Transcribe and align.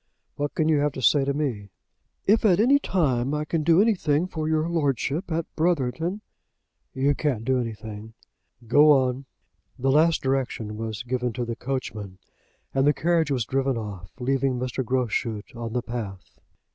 What 0.35 0.55
can 0.55 0.67
you 0.67 0.79
have 0.79 0.93
to 0.93 1.01
say 1.03 1.25
to 1.25 1.31
me?" 1.31 1.69
"If 2.25 2.43
at 2.43 2.59
any 2.59 2.79
time 2.79 3.35
I 3.35 3.45
can 3.45 3.61
do 3.61 3.79
anything 3.79 4.25
for 4.25 4.47
your 4.49 4.67
Lordship 4.67 5.31
at 5.31 5.45
Brotherton" 5.55 6.21
"You 7.05 7.13
can't 7.13 7.45
do 7.45 7.59
anything. 7.59 8.15
Go 8.65 8.89
on." 8.89 9.25
The 9.77 9.91
last 9.91 10.23
direction 10.23 10.75
was 10.75 11.03
given 11.03 11.33
to 11.33 11.45
the 11.45 11.55
coachman, 11.55 12.17
and 12.73 12.87
the 12.87 12.93
carriage 12.93 13.29
was 13.29 13.45
driven 13.45 13.77
off, 13.77 14.09
leaving 14.19 14.55
Mr. 14.57 14.83
Groschut 14.83 15.55
on 15.55 15.73
the 15.73 15.83
path. 15.83 16.35